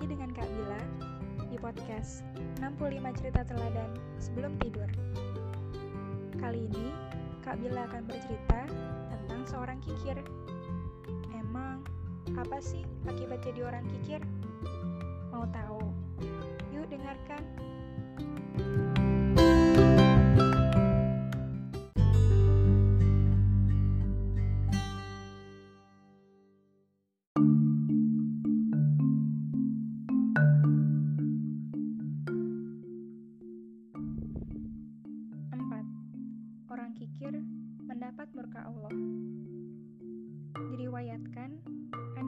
lagi 0.00 0.16
dengan 0.16 0.32
Kak 0.32 0.48
Bila 0.48 0.80
di 1.52 1.60
podcast 1.60 2.24
65 2.56 3.20
cerita 3.20 3.44
teladan 3.44 3.92
sebelum 4.16 4.56
tidur. 4.56 4.88
Kali 6.40 6.72
ini 6.72 6.88
Kak 7.44 7.60
Bila 7.60 7.84
akan 7.84 8.08
bercerita 8.08 8.64
tentang 9.12 9.44
seorang 9.44 9.76
kikir. 9.84 10.16
Emang 11.36 11.84
apa 12.32 12.64
sih 12.64 12.80
akibat 13.12 13.44
jadi 13.44 13.60
orang 13.60 13.84
kikir? 13.92 14.24
Mau 15.36 15.44
tahu? 15.52 15.84
Yuk 16.72 16.88
dengarkan. 16.88 17.44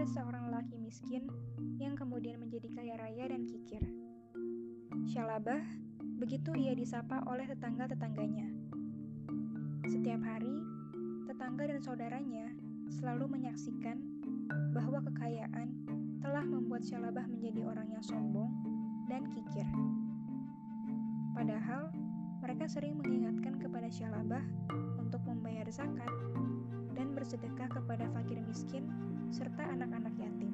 Ada 0.02 0.18
seorang 0.18 0.50
lelaki 0.50 0.82
miskin 0.82 1.30
yang 1.78 1.94
kemudian 1.94 2.34
menjadi 2.42 2.74
kaya 2.74 2.98
raya 2.98 3.30
dan 3.30 3.46
kikir. 3.46 3.78
Syalabah, 5.06 5.62
begitu 6.18 6.58
ia 6.58 6.74
disapa 6.74 7.22
oleh 7.30 7.46
tetangga-tetangganya. 7.46 8.50
Setiap 9.86 10.18
hari, 10.26 10.58
tetangga 11.30 11.70
dan 11.70 11.78
saudaranya 11.86 12.50
selalu 12.90 13.30
menyaksikan 13.30 14.02
bahwa 14.74 15.06
kekayaan 15.06 15.70
telah 16.18 16.42
membuat 16.50 16.82
Syalabah 16.82 17.30
menjadi 17.30 17.62
orang 17.62 17.86
yang 17.94 18.02
sombong 18.02 18.50
dan 19.06 19.30
kikir. 19.30 19.70
Padahal, 21.30 21.94
mereka 22.42 22.66
sering 22.66 22.98
mengingatkan 22.98 23.54
kepada 23.54 23.86
Syalabah 23.86 24.42
untuk 24.98 25.22
membayar 25.30 25.70
zakat 25.70 26.10
dan 26.98 27.14
bersedekah 27.14 27.70
kepada 27.70 28.10
fakir 28.10 28.42
miskin 28.42 29.11
serta 29.32 29.64
anak-anak 29.64 30.12
yatim. 30.20 30.52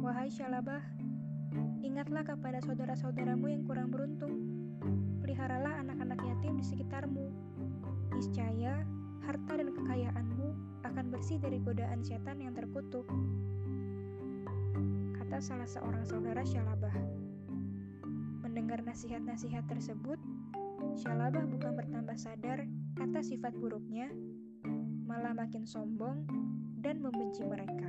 Wahai 0.00 0.32
Syalabah, 0.32 0.80
ingatlah 1.84 2.24
kepada 2.24 2.64
saudara-saudaramu 2.64 3.52
yang 3.52 3.68
kurang 3.68 3.92
beruntung. 3.92 4.32
Peliharalah 5.20 5.84
anak-anak 5.84 6.24
yatim 6.24 6.56
di 6.56 6.64
sekitarmu. 6.64 7.28
Niscaya, 8.16 8.88
harta 9.20 9.52
dan 9.52 9.68
kekayaanmu 9.76 10.48
akan 10.88 11.12
bersih 11.12 11.36
dari 11.36 11.60
godaan 11.60 12.00
setan 12.00 12.40
yang 12.40 12.56
terkutuk. 12.56 13.04
Kata 15.20 15.44
salah 15.44 15.68
seorang 15.68 16.08
saudara 16.08 16.40
Syalabah. 16.40 16.96
Mendengar 18.40 18.80
nasihat-nasihat 18.80 19.68
tersebut, 19.68 20.16
Syalabah 20.96 21.44
bukan 21.44 21.76
bertambah 21.76 22.16
sadar 22.16 22.64
atas 22.96 23.28
sifat 23.28 23.52
buruknya, 23.60 24.08
malah 25.14 25.30
makin 25.30 25.62
sombong 25.62 26.26
dan 26.82 26.98
membenci 26.98 27.46
mereka. 27.46 27.86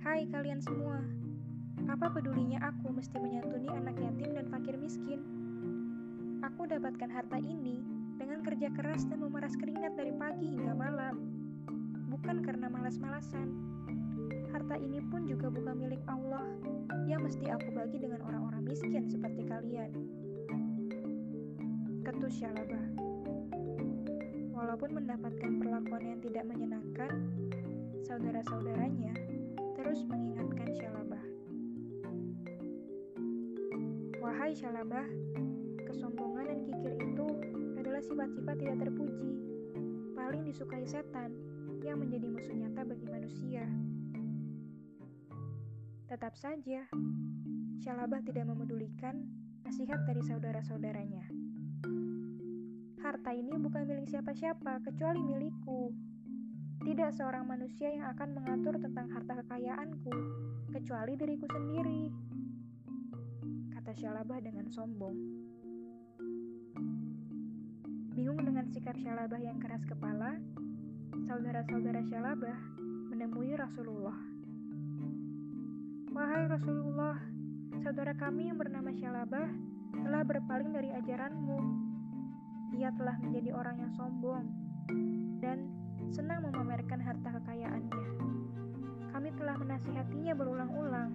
Hai 0.00 0.24
kalian 0.32 0.64
semua, 0.64 1.04
apa 1.92 2.08
pedulinya 2.08 2.64
aku 2.64 2.88
mesti 2.88 3.20
menyantuni 3.20 3.68
anak 3.68 4.00
yatim 4.00 4.32
dan 4.32 4.48
fakir 4.48 4.80
miskin? 4.80 5.20
Aku 6.40 6.64
dapatkan 6.64 7.12
harta 7.12 7.36
ini 7.36 7.84
dengan 8.16 8.40
kerja 8.40 8.72
keras 8.72 9.04
dan 9.04 9.20
memeras 9.20 9.52
keringat 9.60 9.92
dari 9.92 10.16
pagi 10.16 10.56
hingga 10.56 10.72
malam, 10.72 11.20
bukan 12.08 12.40
karena 12.40 12.72
malas-malasan. 12.72 13.52
Harta 14.56 14.80
ini 14.80 15.04
pun 15.12 15.28
juga 15.28 15.52
bukan 15.52 15.76
milik 15.76 16.00
Allah 16.08 16.48
yang 17.04 17.20
mesti 17.20 17.44
aku 17.52 17.76
bagi 17.76 18.00
dengan 18.00 18.24
orang-orang 18.24 18.64
miskin 18.64 19.04
seperti 19.04 19.44
kalian. 19.44 19.92
Ketus 22.08 22.40
Syalabah. 22.40 23.05
Walaupun 24.76 25.08
mendapatkan 25.08 25.52
perlakuan 25.56 26.04
yang 26.04 26.20
tidak 26.20 26.44
menyenangkan, 26.52 27.32
saudara-saudaranya 28.04 29.16
terus 29.72 30.04
mengingatkan 30.04 30.68
Syalabah. 30.76 31.24
Wahai 34.20 34.52
Syalabah, 34.52 35.08
kesombongan 35.80 36.44
dan 36.52 36.58
kikir 36.68 36.92
itu 36.92 37.24
adalah 37.80 38.04
sifat-sifat 38.04 38.56
tidak 38.60 38.76
terpuji, 38.84 39.32
paling 40.12 40.44
disukai 40.44 40.84
setan 40.84 41.32
yang 41.80 41.96
menjadi 41.96 42.28
musuh 42.28 42.52
nyata 42.52 42.84
bagi 42.84 43.08
manusia. 43.08 43.64
Tetap 46.04 46.36
saja, 46.36 46.84
Syalabah 47.80 48.20
tidak 48.28 48.44
memedulikan 48.44 49.24
nasihat 49.64 50.04
dari 50.04 50.20
saudara-saudaranya. 50.20 51.46
Harta 53.06 53.30
ini 53.30 53.54
bukan 53.54 53.86
milik 53.86 54.10
siapa-siapa 54.10 54.82
kecuali 54.82 55.22
milikku. 55.22 55.94
Tidak 56.82 57.14
seorang 57.14 57.46
manusia 57.46 57.94
yang 57.94 58.10
akan 58.10 58.34
mengatur 58.34 58.74
tentang 58.82 59.06
harta 59.14 59.46
kekayaanku, 59.46 60.10
kecuali 60.74 61.14
diriku 61.14 61.46
sendiri. 61.46 62.10
Kata 63.70 63.94
Syalabah 63.94 64.42
dengan 64.42 64.66
sombong. 64.74 65.14
Bingung 68.18 68.42
dengan 68.42 68.66
sikap 68.74 68.98
Syalabah 68.98 69.38
yang 69.38 69.62
keras 69.62 69.86
kepala, 69.86 70.42
saudara-saudara 71.30 72.02
Syalabah 72.10 72.58
menemui 73.14 73.54
Rasulullah. 73.54 74.18
Wahai 76.10 76.50
Rasulullah, 76.50 77.22
saudara 77.86 78.18
kami 78.18 78.50
yang 78.50 78.58
bernama 78.58 78.90
Syalabah 78.98 79.46
telah 79.94 80.26
berpaling 80.26 80.74
dari 80.74 80.90
ajaranmu. 80.90 81.85
Ia 82.76 82.92
telah 82.92 83.16
menjadi 83.24 83.56
orang 83.56 83.80
yang 83.80 83.92
sombong 83.96 84.44
dan 85.40 85.64
senang 86.12 86.44
memamerkan 86.44 87.00
harta 87.00 87.40
kekayaannya. 87.40 88.04
Kami 89.16 89.32
telah 89.40 89.56
menasihatinya 89.56 90.36
berulang-ulang 90.36 91.08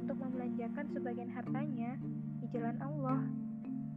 untuk 0.00 0.16
membelanjakan 0.16 0.88
sebagian 0.88 1.28
hartanya 1.28 2.00
di 2.40 2.48
jalan 2.48 2.80
Allah, 2.80 3.20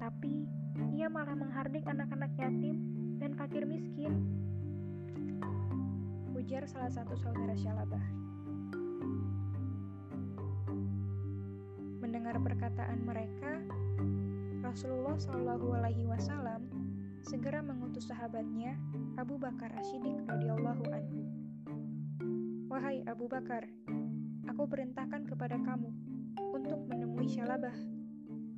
tapi 0.04 0.52
ia 0.92 1.08
malah 1.08 1.32
menghardik 1.32 1.88
anak-anak 1.88 2.32
yatim 2.36 2.76
dan 3.24 3.32
fakir 3.40 3.64
miskin. 3.64 4.28
Ujar 6.36 6.68
salah 6.68 6.92
satu 6.92 7.16
saudara 7.16 7.56
Syalabah. 7.56 8.04
Mendengar 12.04 12.36
perkataan 12.44 13.00
mereka, 13.08 13.64
Rasulullah 14.60 15.16
Shallallahu 15.16 15.72
Alaihi 15.72 16.04
Wasallam 16.04 16.87
segera 17.28 17.60
mengutus 17.60 18.08
sahabatnya 18.08 18.80
Abu 19.20 19.36
Bakar 19.36 19.68
Ashidik 19.76 20.16
radhiyallahu 20.32 20.88
anhu. 20.88 21.28
Wahai 22.72 23.04
Abu 23.04 23.28
Bakar, 23.28 23.68
aku 24.48 24.64
perintahkan 24.64 25.28
kepada 25.28 25.60
kamu 25.60 25.92
untuk 26.56 26.88
menemui 26.88 27.28
Syalabah. 27.28 27.76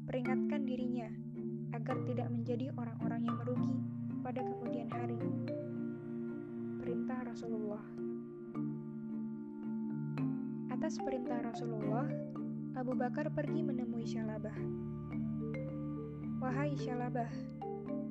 Peringatkan 0.06 0.70
dirinya 0.70 1.10
agar 1.74 1.98
tidak 2.06 2.30
menjadi 2.30 2.70
orang-orang 2.78 3.26
yang 3.26 3.42
merugi 3.42 3.74
pada 4.22 4.46
kemudian 4.46 4.86
hari. 4.94 5.18
Perintah 6.78 7.26
Rasulullah. 7.26 7.86
Atas 10.70 11.02
perintah 11.02 11.42
Rasulullah, 11.42 12.06
Abu 12.78 12.94
Bakar 12.94 13.34
pergi 13.34 13.66
menemui 13.66 14.06
Syalabah. 14.06 14.54
Wahai 16.38 16.78
Syalabah, 16.78 17.34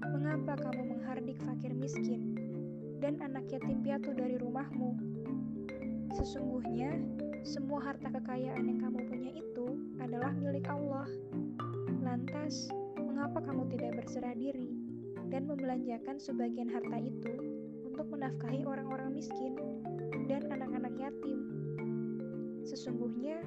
mengapa 0.07 0.55
kamu 0.63 0.97
menghardik 0.97 1.39
fakir 1.43 1.75
miskin 1.75 2.35
dan 3.03 3.19
anak 3.19 3.47
yatim 3.51 3.83
piatu 3.83 4.15
dari 4.15 4.39
rumahmu? 4.39 4.95
Sesungguhnya, 6.15 6.99
semua 7.47 7.83
harta 7.83 8.11
kekayaan 8.11 8.65
yang 8.67 8.79
kamu 8.83 8.99
punya 9.07 9.31
itu 9.35 9.67
adalah 10.03 10.35
milik 10.35 10.67
Allah. 10.67 11.07
Lantas, 12.03 12.71
mengapa 12.99 13.43
kamu 13.43 13.71
tidak 13.75 14.03
berserah 14.03 14.35
diri 14.35 14.75
dan 15.29 15.47
membelanjakan 15.47 16.17
sebagian 16.17 16.71
harta 16.71 16.99
itu 16.99 17.35
untuk 17.87 18.07
menafkahi 18.15 18.65
orang-orang 18.67 19.15
miskin 19.15 19.59
dan 20.27 20.47
anak-anak 20.49 20.95
yatim? 20.99 21.39
Sesungguhnya, 22.65 23.43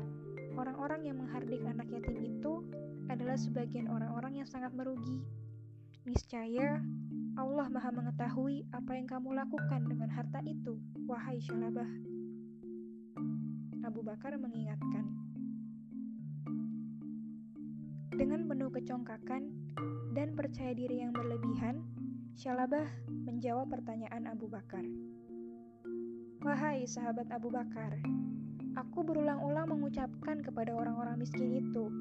orang-orang 0.56 1.08
yang 1.08 1.18
menghardik 1.22 1.62
anak 1.66 1.88
yatim 1.92 2.18
itu 2.20 2.66
adalah 3.12 3.36
sebagian 3.36 3.92
orang-orang 3.92 4.44
yang 4.44 4.48
sangat 4.48 4.72
merugi. 4.72 5.20
Niscaya 6.02 6.82
Allah 7.38 7.70
Maha 7.70 7.94
Mengetahui 7.94 8.66
apa 8.74 8.98
yang 8.98 9.06
kamu 9.06 9.38
lakukan 9.38 9.86
dengan 9.86 10.10
harta 10.10 10.42
itu, 10.50 10.82
wahai 11.06 11.38
Syalabah. 11.38 11.86
Abu 13.86 14.02
Bakar 14.02 14.34
mengingatkan. 14.42 15.06
Dengan 18.18 18.50
penuh 18.50 18.74
kecongkakan 18.74 19.46
dan 20.18 20.34
percaya 20.34 20.74
diri 20.74 21.06
yang 21.06 21.14
berlebihan, 21.14 21.86
Syalabah 22.34 22.90
menjawab 23.06 23.70
pertanyaan 23.70 24.26
Abu 24.26 24.50
Bakar. 24.50 24.82
Wahai 26.42 26.90
sahabat 26.90 27.30
Abu 27.30 27.54
Bakar, 27.54 28.02
aku 28.74 29.06
berulang-ulang 29.06 29.70
mengucapkan 29.70 30.42
kepada 30.42 30.74
orang-orang 30.74 31.22
miskin 31.22 31.62
itu 31.62 31.94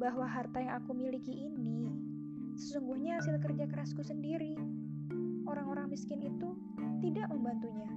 bahwa 0.00 0.24
harta 0.24 0.64
yang 0.64 0.80
aku 0.80 0.96
miliki 0.96 1.36
ini 1.36 2.09
sesungguhnya 2.60 3.16
hasil 3.16 3.40
kerja 3.40 3.64
kerasku 3.64 4.04
sendiri. 4.04 4.52
Orang-orang 5.48 5.88
miskin 5.88 6.20
itu 6.20 6.52
tidak 7.00 7.32
membantunya, 7.32 7.88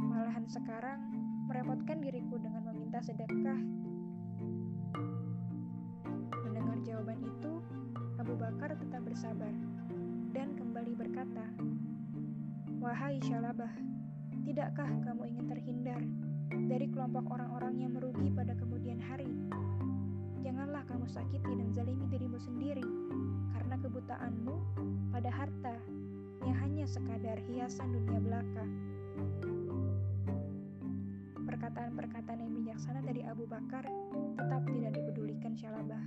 malahan 0.00 0.48
sekarang 0.48 0.98
merepotkan 1.44 2.00
diriku 2.00 2.40
dengan 2.40 2.64
meminta 2.72 3.04
sedekah. 3.04 3.60
Mendengar 6.48 6.80
jawaban 6.80 7.20
itu, 7.20 7.52
Abu 8.16 8.34
Bakar 8.40 8.72
tetap 8.80 9.04
bersabar 9.04 9.52
dan 10.32 10.56
kembali 10.56 10.96
berkata, 10.96 11.44
"Wahai 12.80 13.20
Syalabah, 13.20 13.70
Tidakkah 14.46 14.86
kamu 15.02 15.22
ingin 15.26 15.46
terhindar 15.50 16.00
dari 16.70 16.86
kelompok 16.86 17.26
orang-orang 17.34 17.82
yang 17.82 17.92
merugi 17.98 18.30
pada 18.30 18.54
kemudian 18.54 19.02
hari? 19.02 19.26
Kamu 21.06 21.22
sakiti 21.22 21.54
dan 21.54 21.70
zalimi 21.70 22.10
dirimu 22.10 22.34
sendiri 22.34 22.82
karena 23.54 23.78
kebutaanmu 23.78 24.58
pada 25.14 25.30
harta 25.30 25.78
yang 26.42 26.58
hanya 26.58 26.82
sekadar 26.82 27.38
hiasan 27.46 27.94
dunia 27.94 28.18
belaka. 28.18 28.66
Perkataan-perkataan 31.46 32.42
yang 32.42 32.50
bijaksana 32.58 33.06
dari 33.06 33.22
Abu 33.22 33.46
Bakar 33.46 33.86
tetap 34.34 34.66
tidak 34.66 34.98
dipedulikan 34.98 35.54
Syalabah, 35.54 36.02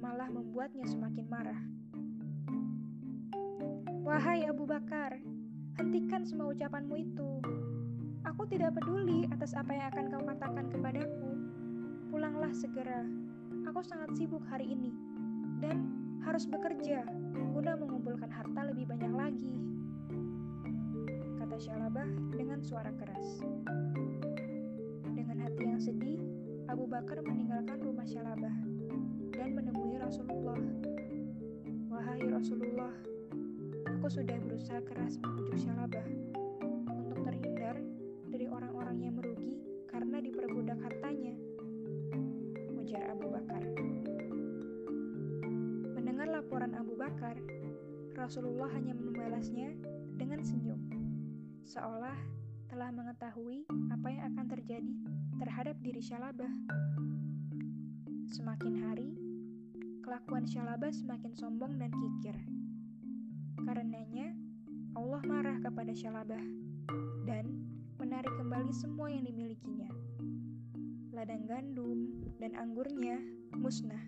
malah 0.00 0.32
membuatnya 0.32 0.88
semakin 0.88 1.28
marah. 1.28 1.60
Wahai 4.08 4.48
Abu 4.48 4.64
Bakar, 4.64 5.20
Hentikan 5.76 6.24
semua 6.24 6.48
ucapanmu 6.56 6.96
itu. 6.96 7.30
Aku 8.24 8.48
tidak 8.48 8.72
peduli 8.72 9.28
atas 9.28 9.52
apa 9.52 9.68
yang 9.76 9.92
akan 9.92 10.04
kau 10.16 10.24
katakan 10.24 10.66
kepadaku. 10.72 11.30
Pulanglah 12.08 12.56
segera. 12.56 13.21
Aku 13.72 13.80
sangat 13.80 14.12
sibuk 14.20 14.44
hari 14.52 14.68
ini 14.68 14.92
dan 15.64 15.88
harus 16.28 16.44
bekerja 16.44 17.08
guna 17.56 17.72
mengumpulkan 17.72 18.28
harta 18.28 18.68
lebih 18.68 18.84
banyak 18.84 19.08
lagi. 19.16 19.56
Kata 21.40 21.56
Syalabah 21.56 22.04
dengan 22.36 22.60
suara 22.60 22.92
keras. 22.92 23.40
Dengan 25.16 25.40
hati 25.40 25.64
yang 25.64 25.80
sedih, 25.80 26.20
Abu 26.68 26.84
Bakar 26.84 27.24
meninggalkan 27.24 27.80
rumah 27.80 28.04
Syalabah 28.04 28.52
dan 29.32 29.56
menemui 29.56 29.96
Rasulullah. 29.96 30.60
Wahai 31.88 32.28
Rasulullah, 32.28 32.92
Aku 33.88 34.06
sudah 34.12 34.36
berusaha 34.36 34.84
keras 34.84 35.16
membujuk 35.16 35.64
Syalabah 35.64 36.04
untuk 36.92 37.24
terhindar 37.24 37.51
Rasulullah 48.22 48.70
hanya 48.78 48.94
membalasnya 48.94 49.74
dengan 50.14 50.46
senyum, 50.46 50.78
seolah 51.66 52.14
telah 52.70 52.94
mengetahui 52.94 53.66
apa 53.90 54.14
yang 54.14 54.30
akan 54.30 54.46
terjadi 54.46 54.94
terhadap 55.42 55.74
diri 55.82 55.98
Syalabah. 55.98 56.54
Semakin 58.30 58.78
hari, 58.78 59.10
kelakuan 60.06 60.46
Syalabah 60.46 60.94
semakin 60.94 61.34
sombong 61.34 61.82
dan 61.82 61.90
kikir. 61.90 62.38
Karenanya, 63.58 64.38
Allah 64.94 65.22
marah 65.26 65.58
kepada 65.58 65.90
Syalabah 65.90 66.46
dan 67.26 67.50
menarik 67.98 68.30
kembali 68.38 68.70
semua 68.70 69.10
yang 69.10 69.26
dimilikinya. 69.26 69.90
Ladang 71.10 71.50
gandum 71.50 72.06
dan 72.38 72.54
anggurnya 72.54 73.18
musnah. 73.58 74.06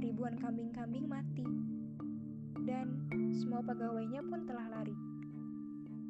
Ribuan 0.00 0.40
kambing-kambing 0.40 1.04
mati. 1.04 1.77
Dan 2.66 3.06
semua 3.34 3.62
pegawainya 3.62 4.24
pun 4.26 4.42
telah 4.48 4.66
lari. 4.70 4.96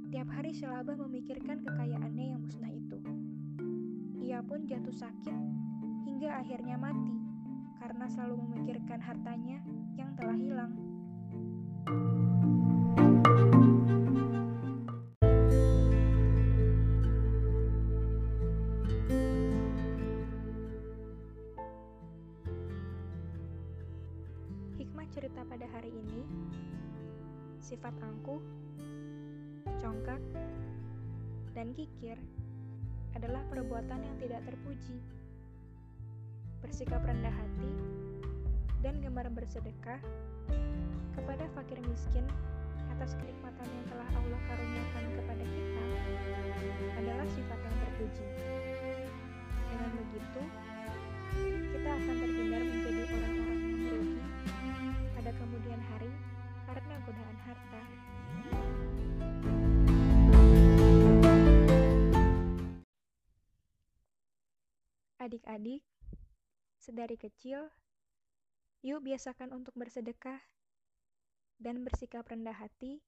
Tiap 0.08 0.28
hari 0.32 0.56
Syalabah 0.56 0.96
memikirkan 0.96 1.60
kekayaannya 1.60 2.26
yang 2.32 2.40
musnah 2.40 2.72
itu. 2.72 2.98
Ia 4.24 4.40
pun 4.40 4.64
jatuh 4.64 4.96
sakit 4.96 5.36
hingga 6.08 6.40
akhirnya 6.40 6.80
mati 6.80 7.16
karena 7.76 8.08
selalu 8.08 8.40
memikirkan 8.48 9.00
hartanya 9.04 9.60
yang 10.00 10.16
telah 10.16 10.36
hilang. 10.36 10.88
Cerita 25.12 25.40
pada 25.49 25.64
hari 25.72 25.88
ini, 25.88 26.22
sifat 27.64 27.96
angkuh, 28.05 28.40
congkak, 29.81 30.20
dan 31.56 31.72
kikir 31.72 32.20
adalah 33.16 33.40
perbuatan 33.49 34.05
yang 34.05 34.16
tidak 34.20 34.44
terpuji. 34.44 35.00
Bersikap 36.60 37.00
rendah 37.06 37.32
hati 37.32 37.72
dan 38.84 39.00
gemar 39.00 39.26
bersedekah 39.32 39.99
kepada 41.16 41.44
fakir 41.56 41.78
miskin 41.87 42.26
atas 42.94 43.14
kenikmatan 43.19 43.66
yang 43.66 43.87
telah 43.90 44.08
Allah 44.12 44.40
karuniakan 44.46 45.04
kepada 45.19 45.44
kita 45.46 45.82
adalah 46.99 47.26
sifat 47.32 47.58
yang 47.62 47.76
terpuji. 47.87 48.26
Dengan 49.69 49.90
begitu, 49.99 50.43
kita 51.75 51.90
akan 51.94 52.14
terhindar 52.19 52.62
menjadi 52.66 53.02
merugi 53.06 53.27
pada 55.28 55.44
kemudian 55.44 55.76
hari 55.92 56.08
karena 56.64 56.94
godaan 57.04 57.38
harta. 57.44 57.82
Adik-adik, 65.20 65.84
sedari 66.80 67.20
kecil, 67.20 67.69
yuk 68.80 69.04
biasakan 69.04 69.52
untuk 69.52 69.76
bersedekah 69.76 70.40
dan 71.61 71.85
bersikap 71.85 72.25
rendah 72.25 72.56
hati 72.56 73.04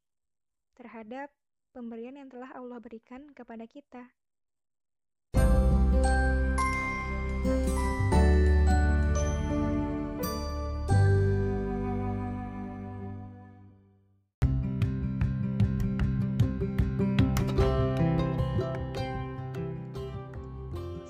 terhadap 0.77 1.33
pemberian 1.73 2.21
yang 2.21 2.29
telah 2.29 2.53
Allah 2.53 2.85
berikan 2.85 3.33
kepada 3.33 3.65
kita. 3.65 4.13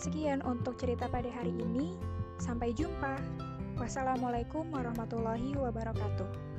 Sekian 0.01 0.41
untuk 0.49 0.81
cerita 0.81 1.13
pada 1.13 1.29
hari 1.29 1.53
ini. 1.61 1.93
Sampai 2.41 2.73
jumpa. 2.73 3.21
Wassalamualaikum 3.77 4.73
warahmatullahi 4.73 5.53
wabarakatuh. 5.61 6.50